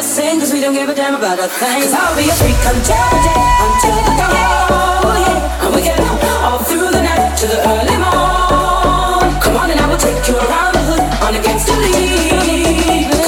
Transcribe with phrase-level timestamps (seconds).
[0.00, 1.82] reminiscing cause we don't give a damn about a thing.
[1.82, 4.32] Cause I'll be a freak until the day, until the dawn
[4.72, 5.66] oh, yeah.
[5.66, 6.00] And we can
[6.44, 9.40] all through the night to the early morn.
[9.40, 13.19] Come on and I will take you around the hood on against the lead.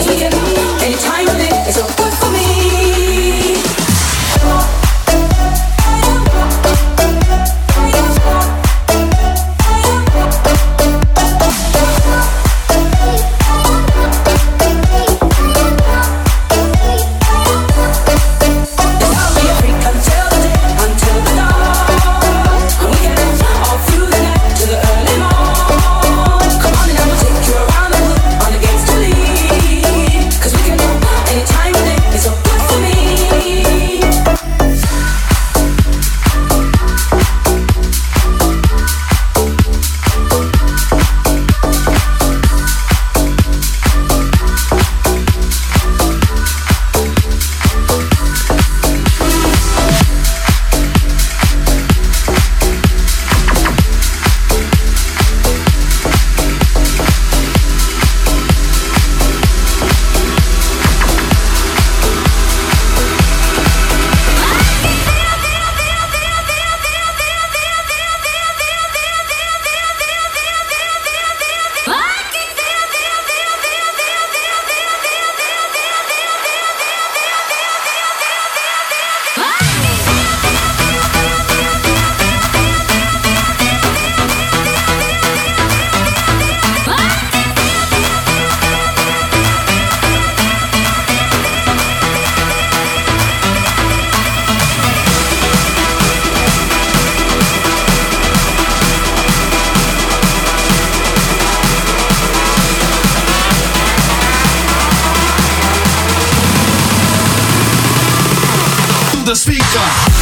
[109.25, 110.22] the speaker.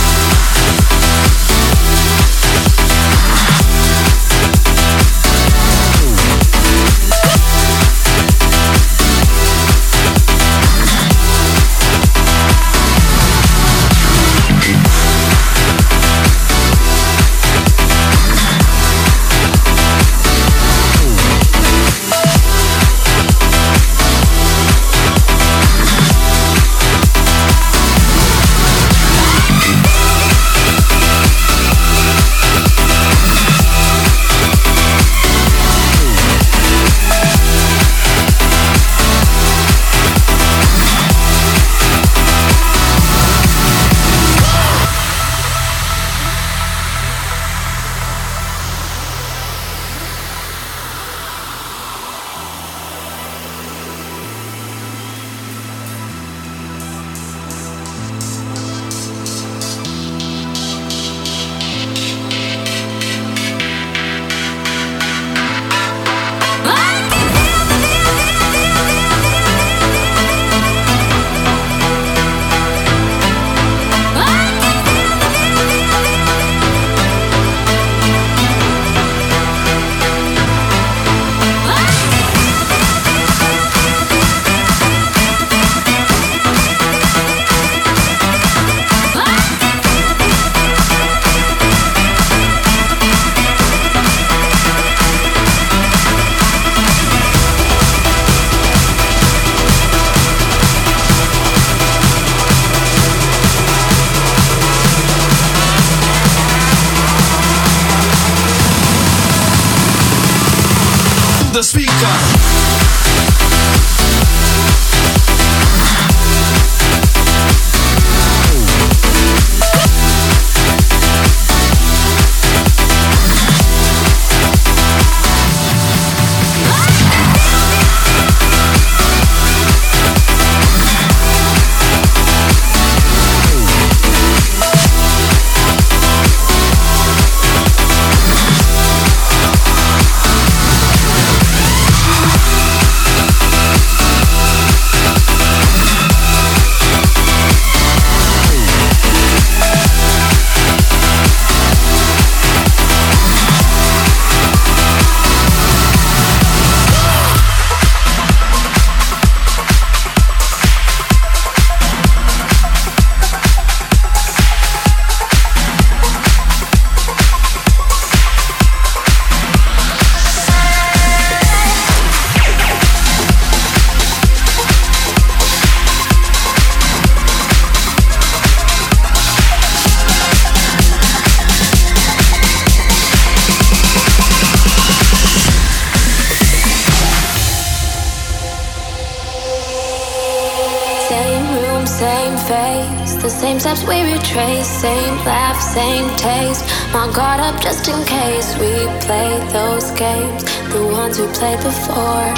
[195.75, 196.65] same taste.
[196.93, 198.73] My guard up just in case we
[199.07, 200.43] play those games,
[200.75, 202.29] the ones we played before.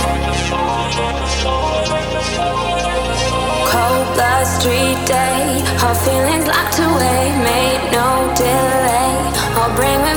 [3.73, 9.13] Cold blood street day, our feelings locked away, made no delay.
[9.57, 10.12] I'll bring.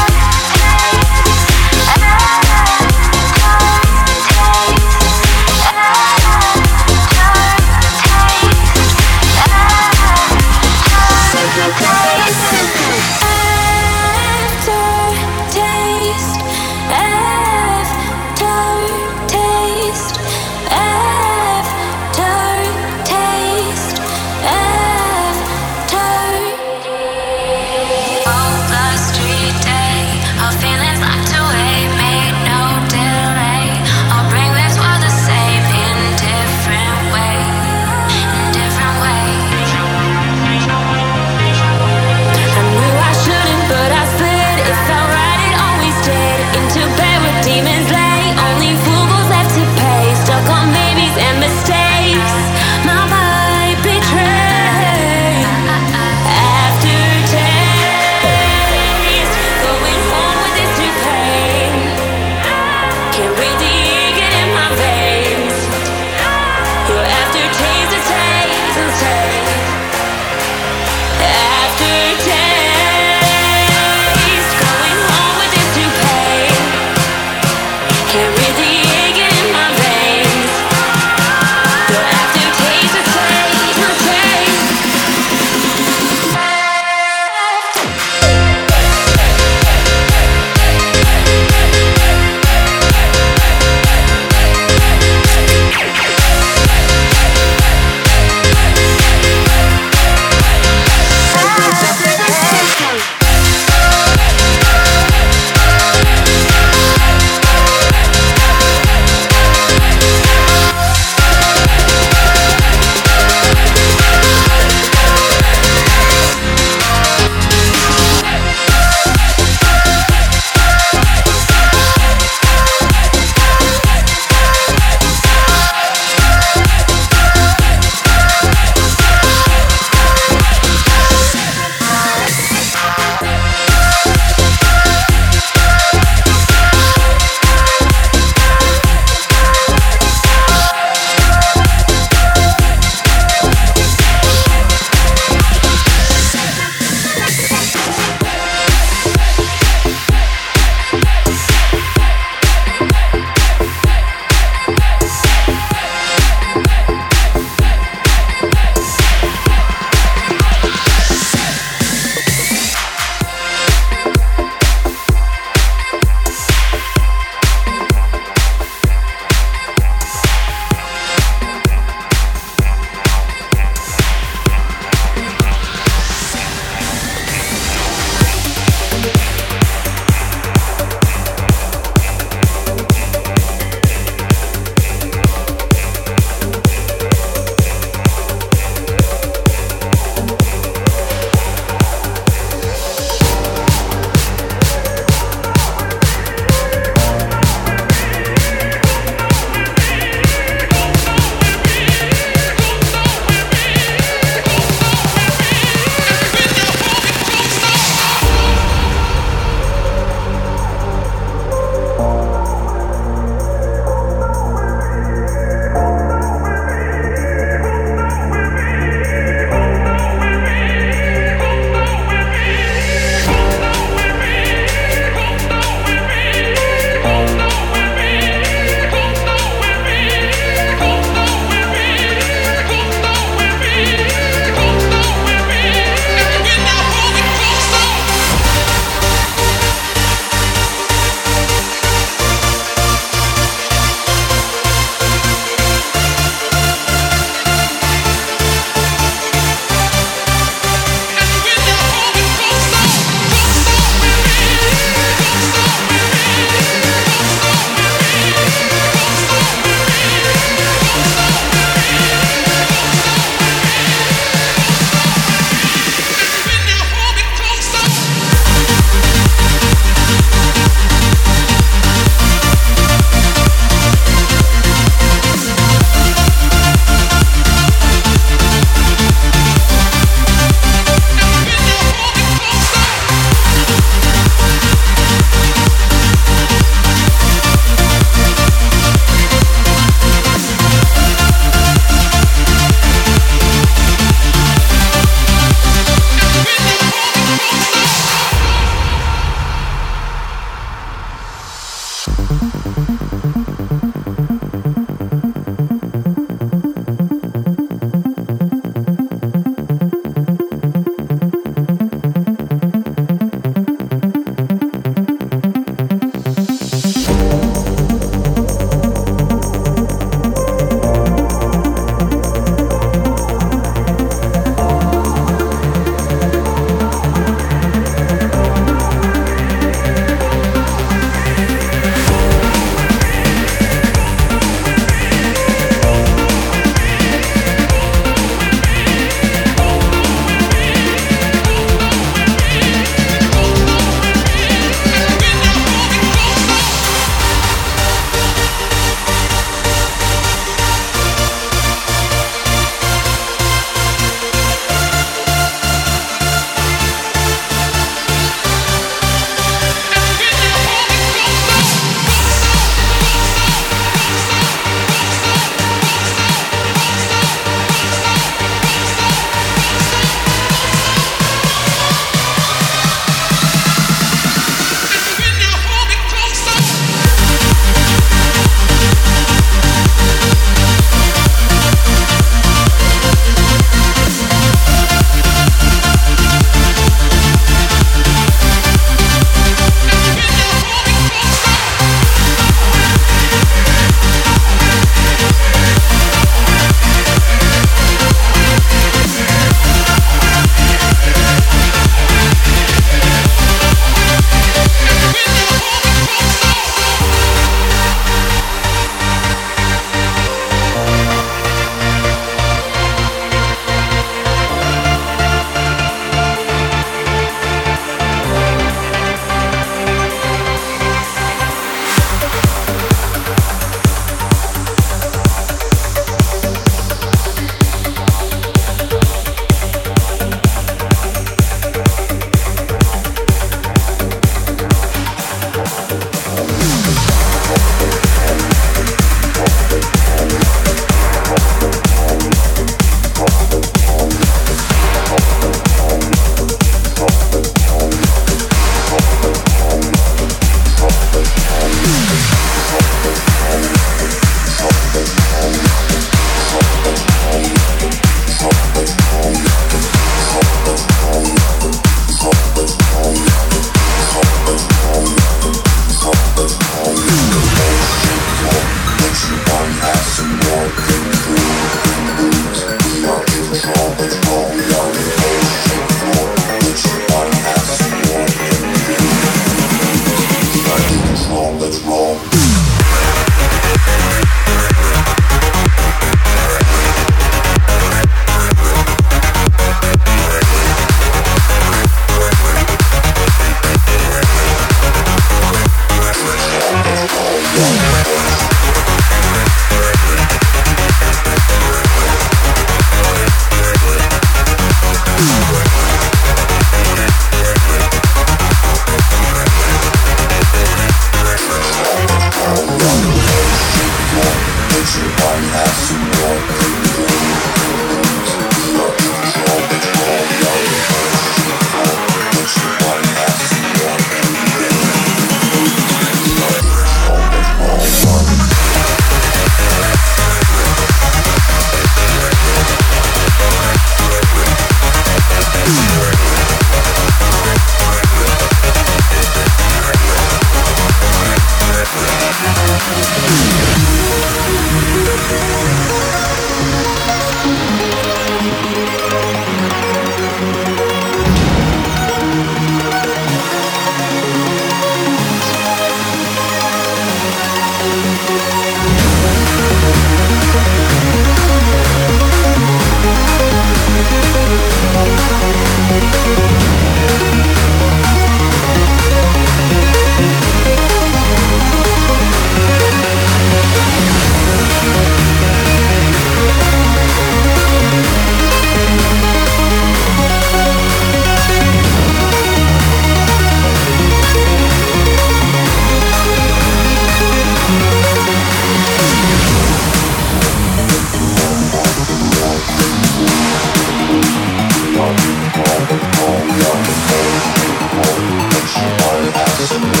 [599.61, 600.00] Just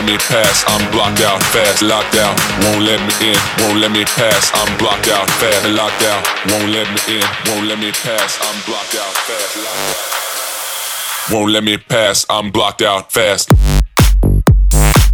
[0.00, 0.64] let me pass.
[0.66, 4.50] I'm blocked out, fast, locked down, won't let me in, won't let me pass.
[4.54, 8.38] I'm blocked out, fast, locked down, won't let me in, won't let me pass.
[8.40, 11.36] I'm blocked out, fast, locked down.
[11.36, 13.50] Won't let me pass, I'm blocked out fast.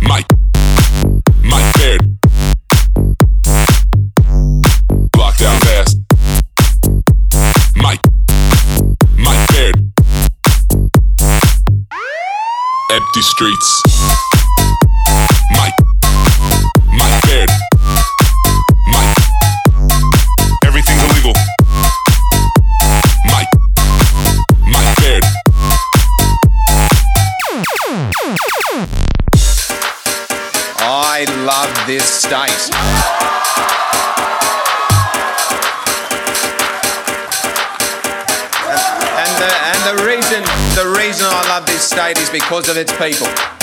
[0.02, 0.30] Mike,
[1.42, 2.02] Mike Baird.
[5.12, 5.98] Blocked out fast.
[7.74, 8.02] Mike,
[9.18, 9.76] Mike Baird.
[12.92, 13.95] Empty streets.
[31.56, 32.68] Love this state.
[39.16, 40.42] And the, and the reason
[40.74, 43.55] the reason I love this state is because of its people.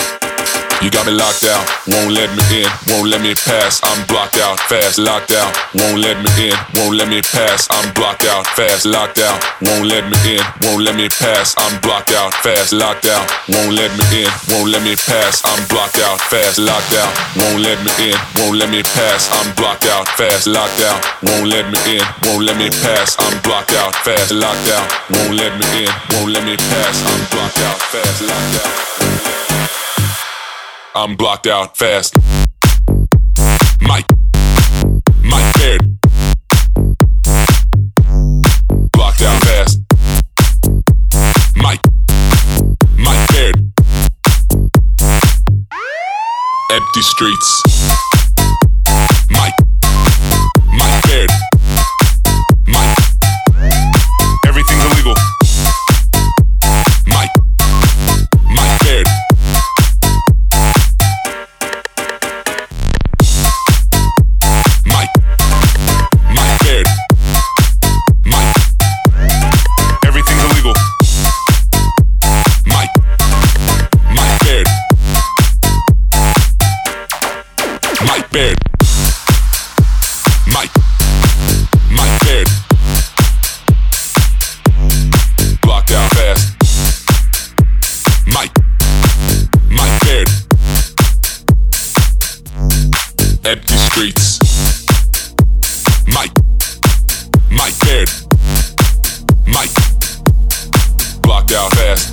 [0.84, 3.80] You got me locked out, won't let me in, won't let me pass.
[3.88, 7.72] I'm blocked out, fast, locked out, won't let me in, won't let me pass.
[7.72, 11.56] I'm blocked out, fast, locked out, won't let me in, won't let me pass.
[11.56, 15.40] I'm blocked out, fast, locked out, won't let me in, won't let me pass.
[15.48, 19.32] I'm blocked out, fast, locked out, won't let me in, won't let me pass.
[19.40, 23.16] I'm blocked out, fast, locked out, won't let me in, won't let me pass.
[23.24, 24.84] I'm blocked out, fast, locked out,
[25.16, 26.96] won't let me in, won't let me pass.
[27.08, 29.13] I'm blocked out, fast, locked out.
[30.96, 32.16] I'm blocked out fast.
[33.82, 34.06] Mike,
[35.24, 35.82] Mike Baird.
[38.92, 39.82] Blocked out fast.
[41.56, 41.82] Mike,
[42.96, 43.56] Mike Baird.
[46.72, 47.73] Empty streets.
[78.34, 78.58] Baird.
[80.52, 80.72] Mike,
[81.92, 82.48] Mike Baird.
[85.62, 86.56] Blocked out fast.
[88.26, 88.52] Mike,
[89.70, 90.30] Mike Baird.
[93.46, 94.40] Empty streets.
[96.08, 96.34] Mike,
[97.52, 98.10] Mike Baird.
[99.46, 99.70] Mike,
[101.22, 102.13] blocked out fast.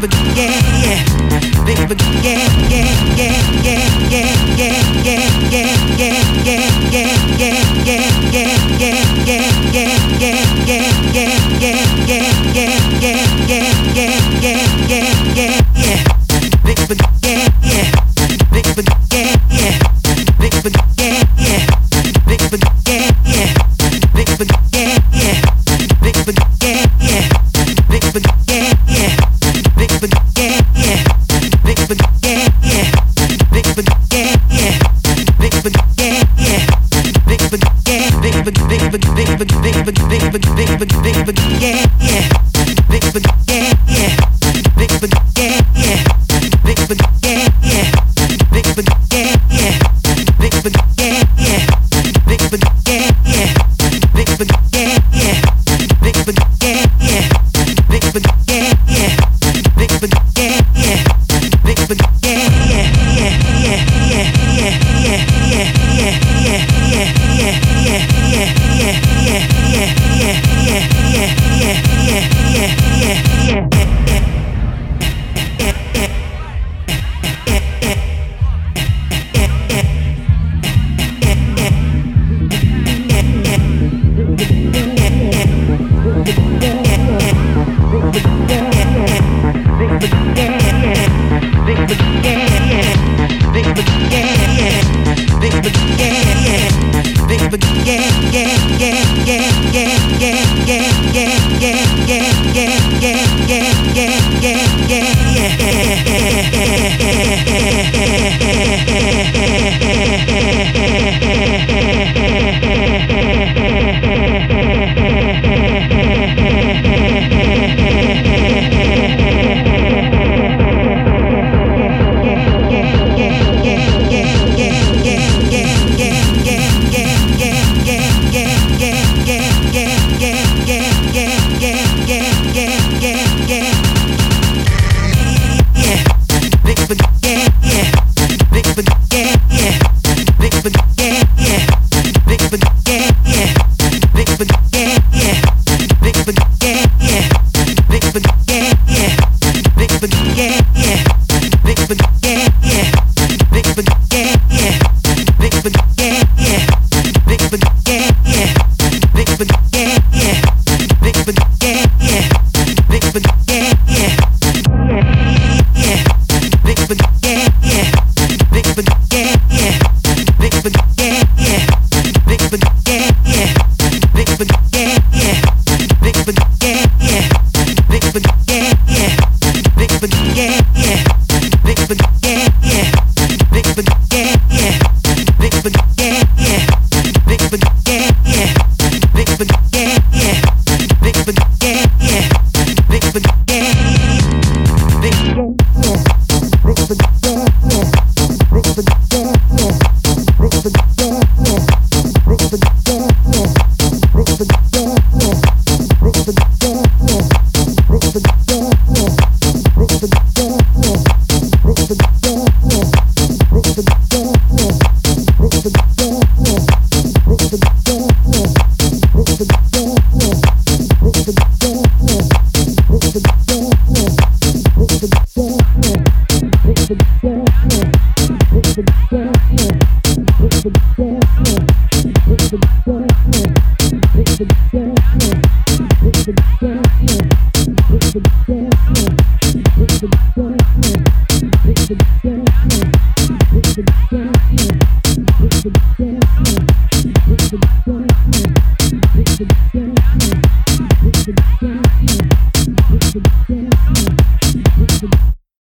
[0.00, 1.04] baby, yeah,
[1.64, 2.65] yeah, baby, yeah.